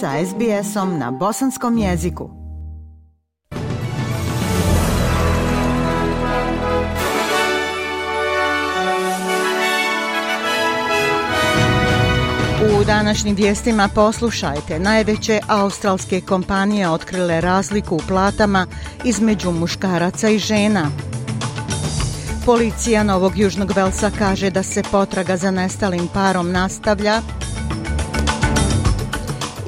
sa 0.00 0.14
SBS-om 0.26 0.98
na 0.98 1.10
bosanskom 1.10 1.78
jeziku. 1.78 2.30
U 12.60 12.84
današnjim 12.84 13.36
vijestima 13.36 13.88
poslušajte, 13.94 14.78
najveće 14.78 15.40
australske 15.46 16.20
kompanije 16.20 16.88
otkrile 16.88 17.40
razliku 17.40 17.96
u 17.96 18.02
platama 18.08 18.66
između 19.04 19.52
muškaraca 19.52 20.28
i 20.28 20.38
žena. 20.38 20.90
Policija 22.46 23.02
Novog 23.02 23.38
Južnog 23.38 23.72
Velsa 23.76 24.10
kaže 24.18 24.50
da 24.50 24.62
se 24.62 24.82
potraga 24.90 25.36
za 25.36 25.50
nestalim 25.50 26.08
parom 26.14 26.52
nastavlja. 26.52 27.22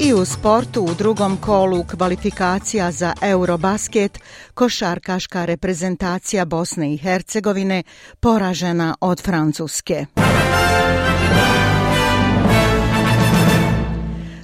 I 0.03 0.13
u 0.15 0.25
sportu 0.25 0.83
u 0.83 0.95
drugom 0.95 1.37
kolu 1.37 1.85
kvalifikacija 1.85 2.91
za 2.91 3.15
Eurobasket, 3.23 4.19
košarkaška 4.55 5.45
reprezentacija 5.45 6.45
Bosne 6.45 6.95
i 6.95 6.97
Hercegovine 6.97 7.83
poražena 8.21 8.97
od 9.01 9.23
Francuske. 9.23 10.07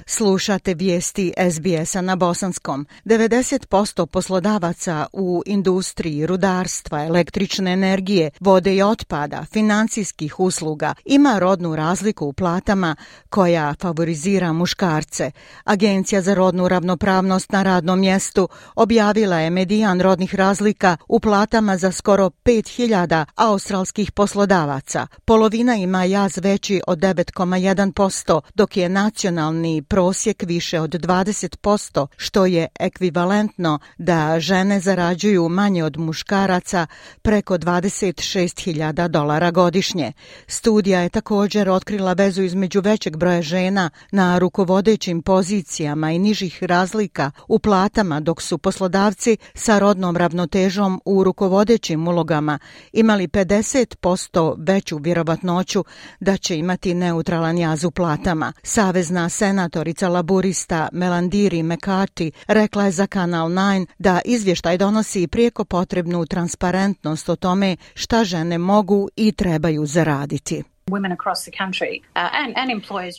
Slušate 0.09 0.73
vijesti 0.73 1.33
SBS-a 1.51 2.01
na 2.01 2.15
bosanskom. 2.15 2.85
90% 3.05 4.05
poslodavaca 4.05 5.05
u 5.13 5.43
industriji 5.45 6.25
rudarstva, 6.25 7.03
električne 7.03 7.73
energije, 7.73 8.29
vode 8.39 8.75
i 8.75 8.81
otpada, 8.81 9.45
financijskih 9.51 10.39
usluga 10.39 10.93
ima 11.05 11.39
rodnu 11.39 11.75
razliku 11.75 12.25
u 12.25 12.33
platama 12.33 12.95
koja 13.29 13.73
favorizira 13.81 14.53
muškarce. 14.53 15.31
Agencija 15.63 16.21
za 16.21 16.33
rodnu 16.33 16.67
ravnopravnost 16.67 17.51
na 17.51 17.63
radnom 17.63 17.99
mjestu 17.99 18.49
objavila 18.75 19.39
je 19.39 19.49
medijan 19.49 20.01
rodnih 20.01 20.35
razlika 20.35 20.97
u 21.07 21.19
platama 21.19 21.77
za 21.77 21.91
skoro 21.91 22.29
5000 22.29 23.25
australskih 23.35 24.11
poslodavaca. 24.11 25.07
Polovina 25.25 25.75
ima 25.75 26.03
jaz 26.03 26.37
veći 26.37 26.81
od 26.87 26.99
9,1%, 26.99 28.41
dok 28.55 28.77
je 28.77 28.89
nacionalni 28.89 29.81
prosjek 29.97 30.43
više 30.43 30.79
od 30.79 30.89
20%, 30.89 32.07
što 32.17 32.45
je 32.45 32.67
ekvivalentno 32.79 33.79
da 33.97 34.39
žene 34.39 34.79
zarađuju 34.79 35.49
manje 35.49 35.83
od 35.83 35.97
muškaraca 35.97 36.87
preko 37.21 37.57
26.000 37.57 39.07
dolara 39.07 39.51
godišnje. 39.51 40.13
Studija 40.47 40.99
je 40.99 41.09
također 41.09 41.69
otkrila 41.69 42.13
vezu 42.13 42.43
između 42.43 42.81
većeg 42.81 43.17
broja 43.17 43.41
žena 43.41 43.89
na 44.11 44.39
rukovodećim 44.39 45.21
pozicijama 45.21 46.11
i 46.11 46.19
nižih 46.19 46.63
razlika 46.63 47.31
u 47.47 47.59
platama, 47.59 48.19
dok 48.19 48.41
su 48.41 48.57
poslodavci 48.57 49.37
sa 49.53 49.79
rodnom 49.79 50.17
ravnotežom 50.17 51.01
u 51.05 51.23
rukovodećim 51.23 52.07
ulogama 52.07 52.59
imali 52.93 53.27
50% 53.27 54.55
veću 54.57 54.97
vjerovatnoću 54.97 55.85
da 56.19 56.37
će 56.37 56.57
imati 56.57 56.93
neutralan 56.93 57.57
jaz 57.57 57.83
u 57.83 57.91
platama. 57.91 58.53
Savezna 58.63 59.29
senator 59.29 59.86
direktorica 59.87 60.09
laburista 60.09 60.89
Melandiri 60.91 61.63
Mekati 61.63 62.31
rekla 62.47 62.85
je 62.85 62.91
za 62.91 63.07
Kanal 63.07 63.49
9 63.49 63.85
da 63.99 64.21
izvještaj 64.25 64.77
donosi 64.77 65.27
prijeko 65.27 65.65
potrebnu 65.65 66.25
transparentnost 66.25 67.29
o 67.29 67.35
tome 67.35 67.77
šta 67.93 68.23
žene 68.23 68.57
mogu 68.57 69.09
i 69.15 69.31
trebaju 69.31 69.85
zaraditi. 69.85 70.63
Uh, 70.87 70.97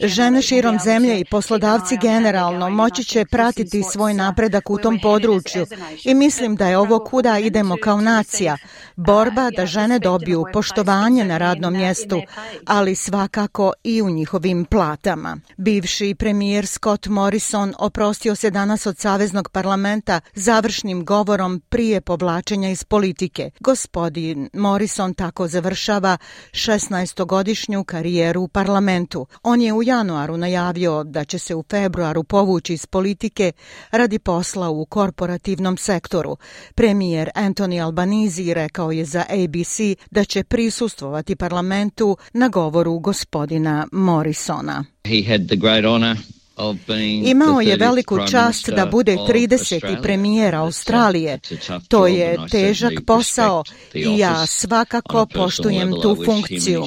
Žene 0.00 0.42
širom 0.42 0.78
zemlje 0.84 1.20
i 1.20 1.24
poslodavci 1.24 1.98
generalno 2.02 2.70
moći 2.70 3.05
će 3.05 3.25
pratiti 3.25 3.83
svoj 3.83 4.14
napredak 4.14 4.70
u 4.70 4.78
tom 4.78 4.98
području 5.02 5.66
i 6.04 6.15
mislim 6.15 6.56
da 6.56 6.69
je 6.69 6.78
ovo 6.78 7.04
kuda 7.04 7.38
idemo 7.38 7.76
kao 7.82 8.00
nacija. 8.00 8.56
Borba 8.97 9.50
da 9.56 9.66
žene 9.66 9.98
dobiju 9.98 10.44
poštovanje 10.53 11.25
na 11.25 11.38
radnom 11.38 11.72
mjestu, 11.72 12.22
ali 12.66 12.94
svakako 12.94 13.72
i 13.84 14.03
u 14.03 14.10
njihovim 14.10 14.65
platama. 14.65 15.37
Bivši 15.56 16.15
premijer 16.15 16.66
Scott 16.66 17.06
Morrison 17.06 17.75
oprostio 17.78 18.34
se 18.34 18.50
danas 18.50 18.87
od 18.87 18.98
Saveznog 18.98 19.48
parlamenta 19.48 20.21
završnim 20.34 21.04
govorom 21.04 21.62
prije 21.69 22.00
povlačenja 22.00 22.71
iz 22.71 22.84
politike. 22.84 23.50
Gospodin 23.60 24.50
Morrison 24.53 25.15
tako 25.15 25.48
završava 25.48 26.16
16 26.53 27.25
godišnje 27.58 27.84
karijeru 27.86 28.42
u 28.42 28.48
parlamentu. 28.48 29.26
On 29.42 29.60
je 29.60 29.72
u 29.72 29.82
januaru 29.82 30.36
najavio 30.36 31.04
da 31.04 31.24
će 31.24 31.38
se 31.38 31.54
u 31.54 31.64
februaru 31.70 32.24
povući 32.24 32.74
iz 32.74 32.86
politike 32.86 33.52
radi 33.91 34.19
posla 34.19 34.69
u 34.70 34.86
korporativnom 34.86 35.76
sektoru. 35.76 36.36
Premijer 36.74 37.30
Anthony 37.34 37.84
Albanizi 37.84 38.54
rekao 38.54 38.92
je 38.92 39.04
za 39.04 39.24
ABC 39.28 39.98
da 40.10 40.24
će 40.24 40.44
prisustvovati 40.44 41.36
parlamentu 41.36 42.16
na 42.32 42.48
govoru 42.48 42.98
gospodina 42.98 43.86
Morrisona. 43.92 44.84
He 45.04 45.22
had 45.28 45.47
the 45.47 45.56
great 45.56 45.84
honor 45.84 46.38
Imao 47.24 47.60
je 47.60 47.76
veliku 47.76 48.19
čast 48.30 48.70
da 48.70 48.86
bude 48.86 49.16
30. 49.16 50.02
premijer 50.02 50.54
Australije. 50.54 51.38
To 51.88 52.06
je 52.06 52.36
težak 52.50 52.92
posao 53.06 53.64
i 53.94 54.19
ja 54.19 54.46
svakako 54.46 55.26
poštujem 55.26 55.92
tu 56.02 56.16
funkciju. 56.24 56.84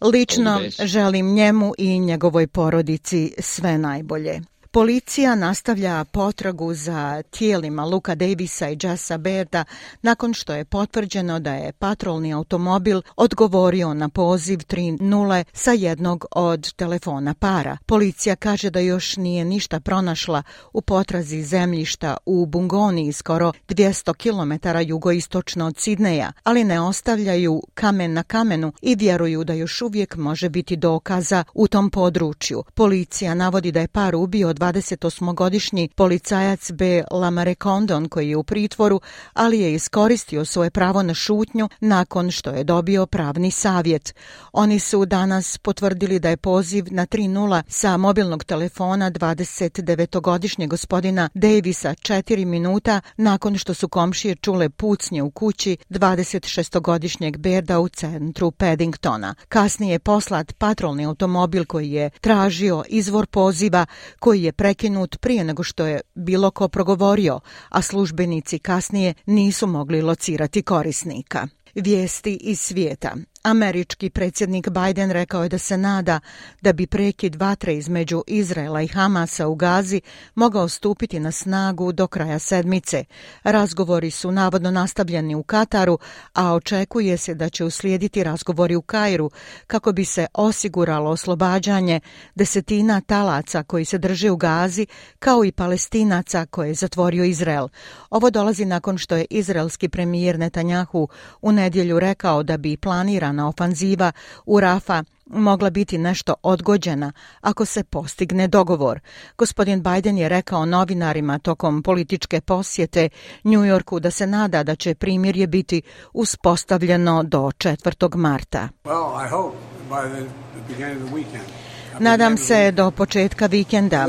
Lično 0.00 0.60
želim 0.84 1.34
njemu 1.34 1.72
i 1.78 1.98
njegovoj 1.98 2.46
porodici 2.46 3.32
sve 3.38 3.78
najbolje. 3.78 4.40
Policija 4.76 5.34
nastavlja 5.34 6.04
potragu 6.04 6.74
za 6.74 7.22
tijelima 7.30 7.84
Luka 7.84 8.14
Davisa 8.14 8.70
i 8.70 8.78
Jessa 8.82 9.18
Berda 9.18 9.64
nakon 10.02 10.34
što 10.34 10.54
je 10.54 10.64
potvrđeno 10.64 11.40
da 11.40 11.54
je 11.54 11.72
patrolni 11.72 12.32
automobil 12.32 13.02
odgovorio 13.16 13.94
na 13.94 14.08
poziv 14.08 14.58
3.0 14.58 15.44
sa 15.52 15.72
jednog 15.72 16.24
od 16.30 16.72
telefona 16.72 17.34
para. 17.34 17.76
Policija 17.86 18.36
kaže 18.36 18.70
da 18.70 18.80
još 18.80 19.16
nije 19.16 19.44
ništa 19.44 19.80
pronašla 19.80 20.42
u 20.72 20.80
potrazi 20.80 21.42
zemljišta 21.42 22.16
u 22.26 22.46
Bungoni 22.46 23.12
skoro 23.12 23.52
200 23.68 24.14
km 24.14 24.88
jugoistočno 24.90 25.66
od 25.66 25.78
Sidneja, 25.78 26.32
ali 26.44 26.64
ne 26.64 26.80
ostavljaju 26.80 27.62
kamen 27.74 28.12
na 28.12 28.22
kamenu 28.22 28.72
i 28.82 28.94
vjeruju 28.94 29.44
da 29.44 29.52
još 29.52 29.82
uvijek 29.82 30.16
može 30.16 30.48
biti 30.48 30.76
dokaza 30.76 31.44
u 31.54 31.68
tom 31.68 31.90
području. 31.90 32.62
Policija 32.74 33.34
navodi 33.34 33.72
da 33.72 33.80
je 33.80 33.88
par 33.88 34.14
ubio 34.16 34.52
28-godišnji 34.72 35.88
policajac 35.94 36.70
B. 36.70 37.02
Lamare 37.10 37.54
Condon 37.54 38.08
koji 38.08 38.30
je 38.30 38.36
u 38.36 38.42
pritvoru, 38.42 39.00
ali 39.32 39.60
je 39.60 39.74
iskoristio 39.74 40.44
svoje 40.44 40.70
pravo 40.70 41.02
na 41.02 41.14
šutnju 41.14 41.68
nakon 41.80 42.30
što 42.30 42.50
je 42.50 42.64
dobio 42.64 43.06
pravni 43.06 43.50
savjet. 43.50 44.14
Oni 44.52 44.78
su 44.78 45.04
danas 45.04 45.58
potvrdili 45.58 46.18
da 46.18 46.28
je 46.28 46.36
poziv 46.36 46.84
na 46.90 47.06
3.0 47.06 47.62
sa 47.68 47.96
mobilnog 47.96 48.44
telefona 48.44 49.10
29-godišnjeg 49.10 50.68
gospodina 50.68 51.28
Davisa 51.34 51.94
4 51.94 52.44
minuta 52.44 53.00
nakon 53.16 53.58
što 53.58 53.74
su 53.74 53.88
komšije 53.88 54.34
čule 54.34 54.68
pucnje 54.68 55.22
u 55.22 55.30
kući 55.30 55.76
26-godišnjeg 55.90 57.36
Berda 57.36 57.80
u 57.80 57.88
centru 57.88 58.50
Paddingtona. 58.50 59.34
Kasnije 59.48 59.92
je 59.92 59.98
poslat 59.98 60.52
patrolni 60.58 61.06
automobil 61.06 61.64
koji 61.64 61.90
je 61.90 62.10
tražio 62.20 62.84
izvor 62.88 63.26
poziva 63.26 63.86
koji 64.18 64.42
je 64.42 64.45
je 64.46 64.52
prekinut 64.52 65.16
prije 65.20 65.44
nego 65.44 65.62
što 65.62 65.86
je 65.86 66.00
bilo 66.14 66.50
ko 66.50 66.68
progovorio, 66.68 67.40
a 67.68 67.82
službenici 67.82 68.58
kasnije 68.58 69.14
nisu 69.26 69.66
mogli 69.66 70.02
locirati 70.02 70.62
korisnika. 70.62 71.48
Vijesti 71.74 72.38
iz 72.40 72.60
svijeta. 72.60 73.14
Američki 73.46 74.10
predsjednik 74.10 74.68
Biden 74.68 75.10
rekao 75.10 75.42
je 75.42 75.48
da 75.48 75.58
se 75.58 75.76
nada 75.76 76.20
da 76.60 76.72
bi 76.72 76.86
prekid 76.86 77.34
vatre 77.34 77.76
između 77.76 78.22
Izraela 78.26 78.82
i 78.82 78.88
Hamasa 78.88 79.48
u 79.48 79.54
Gazi 79.54 80.00
mogao 80.34 80.68
stupiti 80.68 81.20
na 81.20 81.32
snagu 81.32 81.92
do 81.92 82.06
kraja 82.06 82.38
sedmice. 82.38 83.04
Razgovori 83.44 84.10
su 84.10 84.32
navodno 84.32 84.70
nastavljeni 84.70 85.34
u 85.34 85.42
Kataru, 85.42 85.98
a 86.32 86.52
očekuje 86.52 87.16
se 87.16 87.34
da 87.34 87.48
će 87.48 87.64
uslijediti 87.64 88.24
razgovori 88.24 88.74
u 88.74 88.82
Kairu 88.82 89.30
kako 89.66 89.92
bi 89.92 90.04
se 90.04 90.26
osiguralo 90.34 91.10
oslobađanje 91.10 92.00
desetina 92.34 93.00
talaca 93.00 93.62
koji 93.62 93.84
se 93.84 93.98
drže 93.98 94.30
u 94.30 94.36
Gazi 94.36 94.86
kao 95.18 95.44
i 95.44 95.52
palestinaca 95.52 96.46
koje 96.46 96.68
je 96.68 96.74
zatvorio 96.74 97.24
Izrael. 97.24 97.68
Ovo 98.10 98.30
dolazi 98.30 98.64
nakon 98.64 98.98
što 98.98 99.16
je 99.16 99.26
izraelski 99.30 99.88
premijer 99.88 100.38
Netanjahu 100.38 101.08
u 101.42 101.52
nedjelju 101.52 102.00
rekao 102.00 102.42
da 102.42 102.56
bi 102.56 102.76
planiran 102.76 103.35
na 103.36 103.48
ofanziva 103.48 104.12
u 104.46 104.60
Rafa 104.60 105.04
mogla 105.26 105.70
biti 105.70 105.98
nešto 105.98 106.34
odgođena 106.42 107.12
ako 107.40 107.64
se 107.64 107.84
postigne 107.84 108.48
dogovor. 108.48 109.00
Gospodin 109.38 109.82
Biden 109.82 110.18
je 110.18 110.28
rekao 110.28 110.66
novinarima 110.66 111.38
tokom 111.38 111.82
političke 111.82 112.40
posjete 112.40 113.08
New 113.42 113.64
Yorku 113.64 114.00
da 114.00 114.10
se 114.10 114.26
nada 114.26 114.62
da 114.62 114.76
će 114.76 114.94
primirje 114.94 115.46
biti 115.46 115.82
uspostavljeno 116.12 117.22
do 117.22 117.38
4. 117.38 118.16
marta. 118.16 118.68
Well, 118.84 119.26
I 119.26 119.30
hope 119.30 119.56
by 119.90 120.08
the 120.08 120.26
beginning 120.68 121.02
of 121.02 121.08
the 121.08 121.16
weekend. 121.16 121.65
Nadam 122.00 122.36
se 122.36 122.70
do 122.70 122.90
početka 122.90 123.46
vikenda 123.46 124.06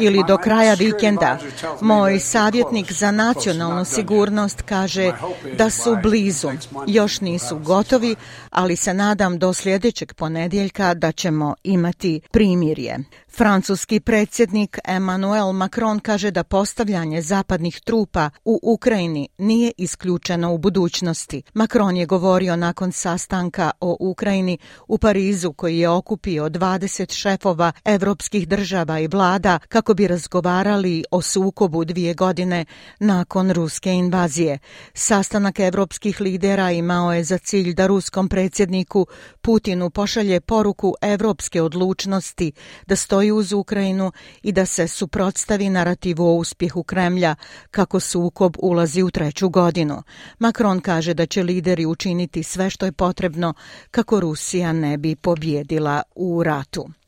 ili 0.00 0.24
do 0.28 0.36
kraja 0.36 0.74
vikenda. 0.74 1.38
Moj 1.80 2.18
savjetnik 2.18 2.92
za 2.92 3.10
nacionalnu 3.10 3.84
sigurnost 3.84 4.62
kaže 4.62 5.12
da 5.58 5.70
su 5.70 5.96
blizu. 6.02 6.48
Još 6.86 7.20
nisu 7.20 7.58
gotovi, 7.58 8.16
ali 8.50 8.76
se 8.76 8.94
nadam 8.94 9.38
do 9.38 9.52
sljedećeg 9.52 10.14
ponedjeljka 10.14 10.94
da 10.94 11.12
ćemo 11.12 11.54
imati 11.64 12.20
primirje. 12.30 12.98
Francuski 13.36 14.00
predsjednik 14.00 14.78
Emmanuel 14.84 15.52
Macron 15.52 16.00
kaže 16.00 16.30
da 16.30 16.44
postavljanje 16.44 17.22
zapadnih 17.22 17.80
trupa 17.80 18.30
u 18.44 18.60
Ukrajini 18.62 19.28
nije 19.38 19.72
isključeno 19.76 20.54
u 20.54 20.58
budućnosti. 20.58 21.42
Macron 21.54 21.96
je 21.96 22.06
govorio 22.06 22.56
nakon 22.56 22.92
sastanka 22.92 23.70
o 23.80 23.96
Ukrajini 24.00 24.58
u 24.88 24.98
Parizu 24.98 25.52
koji 25.52 25.78
je 25.78 25.88
okupio 25.88 26.48
20 26.48 27.14
šefova 27.30 27.72
evropskih 27.84 28.48
država 28.48 28.98
i 28.98 29.08
vlada 29.08 29.58
kako 29.68 29.94
bi 29.94 30.06
razgovarali 30.06 31.04
o 31.10 31.22
sukobu 31.22 31.84
dvije 31.84 32.14
godine 32.14 32.64
nakon 33.00 33.50
ruske 33.50 33.92
invazije. 33.92 34.58
Sastanak 34.94 35.60
evropskih 35.60 36.20
lidera 36.20 36.70
imao 36.70 37.12
je 37.12 37.24
za 37.24 37.38
cilj 37.38 37.74
da 37.74 37.86
ruskom 37.86 38.28
predsjedniku 38.28 39.06
Putinu 39.40 39.90
pošalje 39.90 40.40
poruku 40.40 40.94
evropske 41.00 41.62
odlučnosti 41.62 42.52
da 42.86 42.96
stoji 42.96 43.32
uz 43.32 43.52
Ukrajinu 43.52 44.12
i 44.42 44.52
da 44.52 44.66
se 44.66 44.88
suprotstavi 44.88 45.68
narativu 45.68 46.26
o 46.26 46.34
uspjehu 46.34 46.82
Kremlja 46.82 47.34
kako 47.70 48.00
sukob 48.00 48.56
ulazi 48.58 49.02
u 49.02 49.10
treću 49.10 49.48
godinu. 49.48 50.02
Macron 50.38 50.80
kaže 50.80 51.14
da 51.14 51.26
će 51.26 51.42
lideri 51.42 51.86
učiniti 51.86 52.42
sve 52.42 52.70
što 52.70 52.86
je 52.86 52.92
potrebno 52.92 53.54
kako 53.90 54.20
Rusija 54.20 54.72
ne 54.72 54.98
bi 54.98 55.16
pobjedila 55.16 56.02
u 56.14 56.42
ratu. 56.42 56.99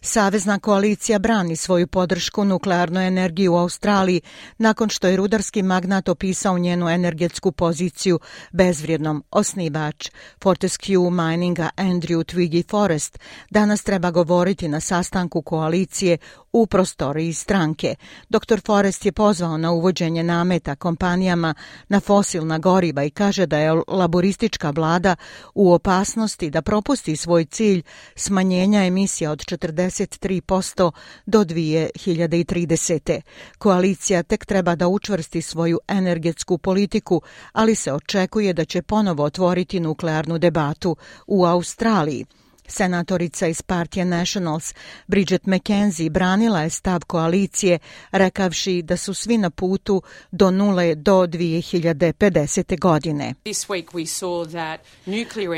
Savezna 0.00 0.58
koalicija 0.58 1.18
brani 1.18 1.56
svoju 1.56 1.86
podršku 1.86 2.44
nuklearnoj 2.44 3.06
energiji 3.06 3.48
u 3.48 3.56
Australiji 3.56 4.20
nakon 4.58 4.88
što 4.88 5.06
je 5.06 5.16
rudarski 5.16 5.62
magnat 5.62 6.08
opisao 6.08 6.58
njenu 6.58 6.88
energetsku 6.88 7.52
poziciju 7.52 8.18
bezvrijednom 8.52 9.24
osnivač 9.30 10.10
Fortescue 10.42 11.10
Mininga 11.10 11.70
Andrew 11.76 12.34
Twiggy 12.34 12.70
Forrest 12.70 13.18
danas 13.50 13.82
treba 13.82 14.10
govoriti 14.10 14.68
na 14.68 14.80
sastanku 14.80 15.42
koalicije 15.42 16.18
u 16.52 16.66
prostoriji 16.66 17.32
stranke. 17.32 17.94
Dr. 18.28 18.60
Forrest 18.66 19.06
je 19.06 19.12
pozvao 19.12 19.58
na 19.58 19.70
uvođenje 19.70 20.22
nameta 20.22 20.74
kompanijama 20.76 21.54
na 21.88 22.00
fosilna 22.00 22.58
goriva 22.58 23.04
i 23.04 23.10
kaže 23.10 23.46
da 23.46 23.58
je 23.58 23.82
laboristička 23.88 24.70
vlada 24.70 25.16
u 25.54 25.72
opasnosti 25.72 26.50
da 26.50 26.62
propusti 26.62 27.16
svoj 27.16 27.44
cilj 27.44 27.82
smanjenja 28.16 28.84
emisija 28.84 29.30
od 29.30 29.44
43% 29.56 30.90
do 31.26 31.44
2030. 31.44 33.20
Koalicija 33.58 34.22
tek 34.22 34.46
treba 34.46 34.74
da 34.74 34.88
učvrsti 34.88 35.42
svoju 35.42 35.80
energetsku 35.88 36.58
politiku, 36.58 37.22
ali 37.52 37.74
se 37.74 37.92
očekuje 37.92 38.52
da 38.52 38.64
će 38.64 38.82
ponovo 38.82 39.24
otvoriti 39.24 39.80
nuklearnu 39.80 40.38
debatu 40.38 40.96
u 41.26 41.44
Australiji. 41.44 42.26
Senatorica 42.66 43.46
iz 43.46 43.62
partije 43.62 44.04
Nationals 44.04 44.74
Bridget 45.06 45.46
McKenzie 45.46 46.10
branila 46.10 46.60
je 46.60 46.70
stav 46.70 47.00
koalicije 47.06 47.78
rekavši 48.12 48.82
da 48.82 48.96
su 48.96 49.14
svi 49.14 49.38
na 49.38 49.50
putu 49.50 50.02
do 50.30 50.50
nule 50.50 50.94
do 50.94 51.26
2050. 51.26 52.80
godine. 52.80 53.34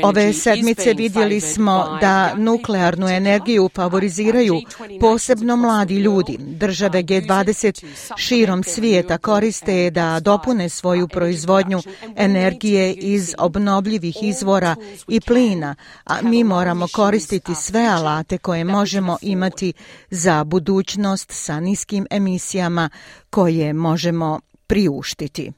Ove 0.03 0.33
sedmice 0.33 0.93
vidjeli 0.93 1.41
smo 1.41 1.97
da 2.01 2.35
nuklearnu 2.35 3.07
energiju 3.07 3.69
favoriziraju 3.75 4.61
posebno 5.01 5.55
mladi 5.55 5.95
ljudi. 5.95 6.37
Države 6.39 7.03
G20 7.03 7.85
širom 8.17 8.63
svijeta 8.63 9.17
koriste 9.17 9.89
da 9.89 10.19
dopune 10.19 10.69
svoju 10.69 11.07
proizvodnju 11.07 11.81
energije 12.15 12.93
iz 12.93 13.33
obnovljivih 13.37 14.17
izvora 14.21 14.75
i 15.07 15.21
plina, 15.21 15.75
a 16.05 16.21
mi 16.21 16.43
moramo 16.43 16.87
koristiti 16.97 17.55
sve 17.55 17.85
alate 17.85 18.37
koje 18.37 18.63
možemo 18.63 19.17
imati 19.21 19.73
za 20.09 20.43
budućnost 20.43 21.31
sa 21.31 21.59
niskim 21.59 22.07
emisijama 22.11 22.89
koje 23.29 23.73
možemo 23.73 24.39
priuštiti. 24.67 25.51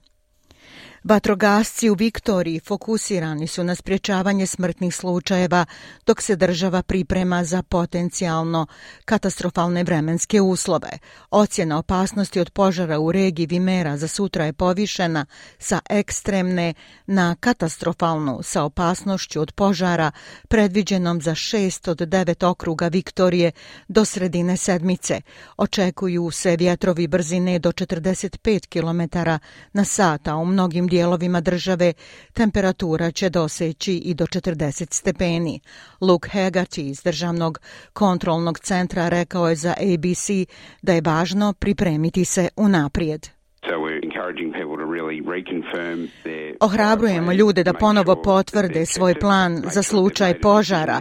Vatrogasci 1.03 1.89
u 1.89 1.93
Viktoriji 1.93 2.59
fokusirani 2.59 3.47
su 3.47 3.63
na 3.63 3.75
spriječavanje 3.75 4.45
smrtnih 4.45 4.95
slučajeva 4.95 5.65
dok 6.05 6.21
se 6.21 6.35
država 6.35 6.83
priprema 6.83 7.43
za 7.43 7.63
potencijalno 7.63 8.67
katastrofalne 9.05 9.83
vremenske 9.83 10.41
uslove. 10.41 10.89
Ocjena 11.31 11.77
opasnosti 11.77 12.39
od 12.39 12.49
požara 12.49 12.99
u 12.99 13.11
regiji 13.11 13.45
Vimera 13.45 13.97
za 13.97 14.07
sutra 14.07 14.45
je 14.45 14.53
povišena 14.53 15.25
sa 15.59 15.79
ekstremne 15.89 16.73
na 17.07 17.35
katastrofalnu 17.39 18.39
sa 18.43 18.63
opasnošću 18.63 19.41
od 19.41 19.51
požara 19.51 20.11
predviđenom 20.47 21.21
za 21.21 21.31
6 21.31 21.89
od 21.89 21.97
9 21.97 22.45
okruga 22.45 22.87
Viktorije 22.87 23.51
do 23.87 24.05
sredine 24.05 24.57
sedmice. 24.57 25.21
Očekuju 25.57 26.31
se 26.31 26.55
vjetrovi 26.55 27.07
brzine 27.07 27.59
do 27.59 27.71
45 27.71 28.67
km 28.67 29.19
na 29.73 29.85
sata 29.85 30.35
u 30.35 30.45
mnogim 30.45 30.88
dijelovima 30.89 31.41
države 31.41 31.93
temperatura 32.33 33.11
će 33.11 33.29
doseći 33.29 33.93
i 33.93 34.13
do 34.13 34.25
40 34.25 34.93
stepeni. 34.93 35.59
Luke 36.01 36.29
Hegarty 36.33 36.81
iz 36.81 37.01
Državnog 37.03 37.59
kontrolnog 37.93 38.59
centra 38.59 39.09
rekao 39.09 39.49
je 39.49 39.55
za 39.55 39.71
ABC 39.71 40.29
da 40.81 40.93
je 40.93 41.01
važno 41.01 41.53
pripremiti 41.53 42.25
se 42.25 42.49
unaprijed. 42.55 43.27
Ohrabrujemo 46.59 47.33
ljude 47.33 47.63
da 47.63 47.73
ponovo 47.73 48.21
potvrde 48.23 48.85
svoj 48.85 49.19
plan 49.19 49.63
za 49.71 49.83
slučaj 49.83 50.39
požara. 50.41 50.99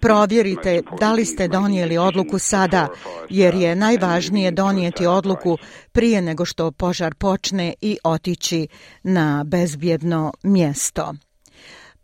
Provjerite 0.00 0.82
da 1.00 1.12
li 1.12 1.24
ste 1.24 1.48
donijeli 1.48 1.98
odluku 1.98 2.38
sada, 2.38 2.88
jer 3.28 3.54
je 3.54 3.76
najvažnije 3.76 4.50
donijeti 4.50 5.06
odluku 5.06 5.58
prije 5.92 6.22
nego 6.22 6.44
što 6.44 6.70
požar 6.70 7.14
počne 7.14 7.74
i 7.80 7.98
otići 8.04 8.68
na 9.02 9.44
bezbjedno 9.46 10.32
mjesto. 10.42 11.14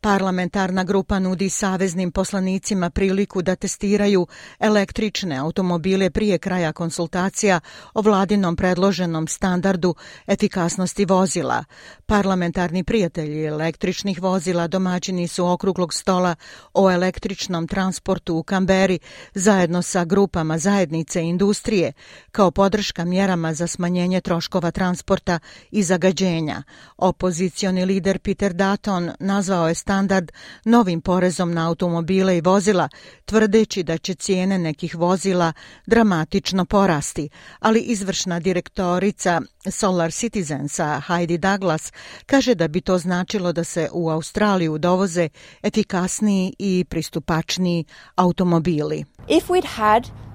Parlamentarna 0.07 0.85
grupa 0.85 1.19
nudi 1.19 1.51
saveznim 1.51 2.13
poslanicima 2.13 2.91
priliku 2.91 3.43
da 3.43 3.57
testiraju 3.57 4.27
električne 4.59 5.39
automobile 5.39 6.11
prije 6.11 6.39
kraja 6.39 6.73
konsultacija 6.73 7.61
o 7.95 8.01
vladinom 8.03 8.57
predloženom 8.57 9.29
standardu 9.29 9.95
efikasnosti 10.27 11.05
vozila. 11.05 11.65
Parlamentarni 12.07 12.85
prijatelji 12.85 13.45
električnih 13.45 14.23
vozila 14.23 14.67
domaćini 14.67 15.29
su 15.29 15.47
okruglog 15.47 15.95
stola 15.95 16.35
o 16.75 16.91
električnom 16.91 17.69
transportu 17.69 18.37
u 18.37 18.43
Kamberi 18.43 18.99
zajedno 19.35 19.83
sa 19.83 20.05
grupama 20.05 20.59
zajednice 20.59 21.23
industrije 21.23 21.93
kao 22.33 22.51
podrška 22.51 23.05
mjerama 23.05 23.55
za 23.55 23.67
smanjenje 23.67 24.21
troškova 24.21 24.71
transporta 24.71 25.39
i 25.71 25.83
zagađenja. 25.83 26.63
Opozicioni 26.97 27.85
lider 27.85 28.19
Peter 28.19 28.53
Dutton 28.53 29.11
nazvao 29.21 29.69
je 29.69 29.75
standard 29.75 29.96
standard 29.97 30.33
novim 30.65 31.01
porezom 31.01 31.55
na 31.55 31.69
automobile 31.69 32.37
i 32.37 32.41
vozila, 32.41 32.89
tvrdeći 33.25 33.83
da 33.83 33.99
će 33.99 34.15
cijene 34.15 34.59
nekih 34.59 34.95
vozila 34.95 35.53
dramatično 35.87 36.65
porasti, 36.65 37.29
ali 37.61 37.81
izvršna 37.81 38.41
direktorica 38.41 39.41
Solar 39.71 40.13
Citizensa 40.13 41.01
Heidi 41.07 41.39
Douglas 41.39 41.93
kaže 42.27 42.55
da 42.55 42.69
bi 42.69 42.81
to 42.81 42.99
značilo 42.99 43.53
da 43.53 43.65
se 43.65 43.89
u 43.93 44.11
Australiju 44.11 44.79
dovoze 44.79 45.29
efikasniji 45.63 46.55
i 46.59 46.85
pristupačniji 46.89 47.85
automobili. 48.17 49.05
If 49.29 49.49
we'd 49.49 49.67
had 49.67 50.26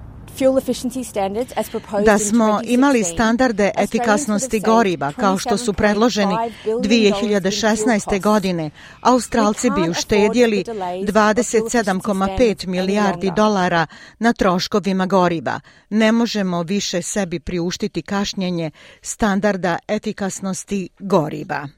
da 2.04 2.18
smo 2.18 2.60
imali 2.64 3.04
standarde 3.04 3.70
efikasnosti 3.78 4.60
goriva 4.60 5.12
kao 5.12 5.38
što 5.38 5.56
su 5.56 5.72
predloženi 5.72 6.34
2016. 6.64 8.22
godine, 8.22 8.70
Australci 9.00 9.70
bi 9.70 9.90
uštedjeli 9.90 10.64
27,5 10.64 12.66
milijardi 12.66 13.30
dolara 13.36 13.86
na 14.18 14.32
troškovima 14.32 15.06
goriva. 15.06 15.60
Ne 15.90 16.12
možemo 16.12 16.62
više 16.62 17.02
sebi 17.02 17.40
priuštiti 17.40 18.02
kašnjenje 18.02 18.70
standarda 19.02 19.78
efikasnosti 19.88 20.88
goriva. 20.98 21.68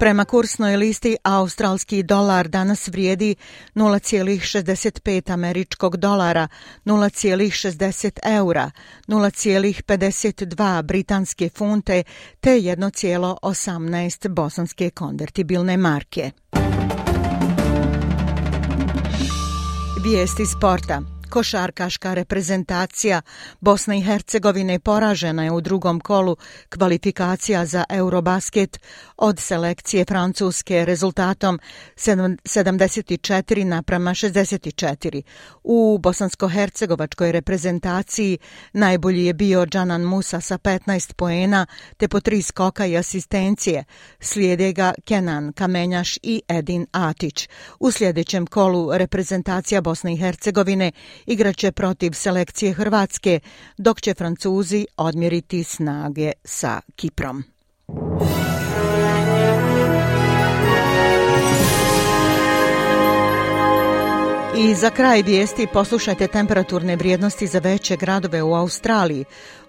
Prema 0.00 0.24
kursnoj 0.24 0.76
listi 0.76 1.16
australski 1.22 2.02
dolar 2.02 2.48
danas 2.48 2.88
vrijedi 2.88 3.36
0,65 3.74 5.32
američkog 5.32 5.96
dolara, 5.96 6.48
0,60 6.84 8.18
eura, 8.24 8.70
0,52 9.06 10.82
britanske 10.82 11.48
funte 11.48 12.02
te 12.40 12.50
1,18 12.50 14.28
bosanske 14.28 14.90
konvertibilne 14.90 15.76
marke. 15.76 16.30
Vijesti 20.04 20.46
sporta. 20.46 21.19
Košarkaška 21.30 22.14
reprezentacija 22.14 23.22
Bosne 23.60 23.98
i 23.98 24.02
Hercegovine 24.02 24.78
poražena 24.78 25.44
je 25.44 25.50
u 25.50 25.60
drugom 25.60 26.00
kolu 26.00 26.36
kvalifikacija 26.68 27.66
za 27.66 27.84
Eurobasket 27.88 28.78
od 29.16 29.38
selekcije 29.38 30.04
Francuske 30.04 30.84
rezultatom 30.84 31.60
74 31.96 33.64
naprama 33.64 34.10
64. 34.10 35.22
U 35.64 35.98
bosansko-hercegovačkoj 36.02 37.32
reprezentaciji 37.32 38.38
najbolji 38.72 39.24
je 39.24 39.34
bio 39.34 39.66
Džanan 39.66 40.02
Musa 40.02 40.40
sa 40.40 40.58
15 40.58 41.12
poena 41.14 41.66
te 41.96 42.08
po 42.08 42.20
tri 42.20 42.42
skoka 42.42 42.86
i 42.86 42.96
asistencije. 42.96 43.84
Slijede 44.20 44.72
ga 44.72 44.94
Kenan 45.04 45.52
Kamenjaš 45.52 46.18
i 46.22 46.42
Edin 46.48 46.86
Atić. 46.92 47.48
U 47.80 47.90
sljedećem 47.90 48.46
kolu 48.46 48.90
reprezentacija 48.92 49.80
Bosne 49.80 50.14
i 50.14 50.16
Hercegovine 50.16 50.92
igraće 51.26 51.72
protiv 51.72 52.12
selekcije 52.12 52.72
Hrvatske, 52.72 53.40
dok 53.78 54.00
će 54.00 54.14
Francuzi 54.14 54.86
odmjeriti 54.96 55.64
snage 55.64 56.32
sa 56.44 56.80
Kiprom. 56.96 57.44
I 64.56 64.74
za 64.74 64.90
kraj 64.90 65.22
vijesti 65.22 65.66
poslušajte 65.72 66.26
temperaturne 66.26 66.96
vrijednosti 66.96 67.46
za 67.46 67.58
veće 67.58 67.96
gradove 67.96 68.42
u 68.42 68.54
Australiji. 68.54 69.24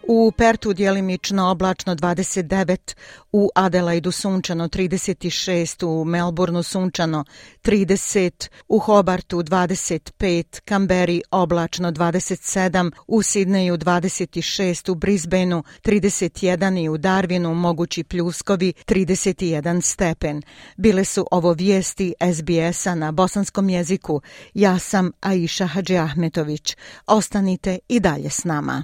U 0.08 0.32
Pertu 0.38 0.74
dijelimično 0.74 1.50
oblačno 1.52 1.96
29, 1.96 2.96
u 3.32 3.50
Adelaidu 3.56 4.12
sunčano 4.12 4.68
36, 4.68 5.86
u 5.86 6.06
Melbourneu 6.06 6.64
sunčano 6.64 7.26
30, 7.64 8.50
u 8.68 8.80
Hobartu 8.80 9.38
25, 9.38 10.62
Kamberi 10.66 11.22
oblačno 11.32 11.92
27, 11.92 12.92
u 13.08 13.22
Sidneju 13.22 13.78
26, 13.78 14.92
u 14.92 14.96
Brisbaneu 14.96 15.64
31 15.84 16.84
i 16.84 16.90
u 16.90 16.98
Darwinu 16.98 17.54
mogući 17.54 18.04
pljuskovi 18.04 18.74
31 18.86 19.82
stepen. 19.82 20.42
Bile 20.78 21.06
su 21.06 21.28
ovo 21.32 21.54
vijesti 21.54 22.14
SBS-a 22.34 22.96
na 22.96 23.12
bosanskom 23.12 23.70
jeziku. 23.70 24.22
Ja 24.54 24.80
sam 24.80 25.12
Aisha 25.22 25.66
Hadži 25.66 25.98
Ahmetović. 25.98 26.78
Ostanite 27.08 27.80
i 27.90 28.00
dalje 28.00 28.30
s 28.30 28.44
nama. 28.44 28.84